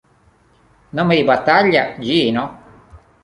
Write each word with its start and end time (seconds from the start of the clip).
Nome 0.93 1.15
di 1.15 1.23
battaglia: 1.23 1.95
Gino. 1.99 2.61